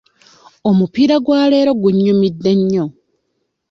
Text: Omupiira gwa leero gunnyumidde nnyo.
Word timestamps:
Omupiira 0.69 1.15
gwa 1.25 1.41
leero 1.51 1.71
gunnyumidde 1.81 2.51
nnyo. 2.59 2.85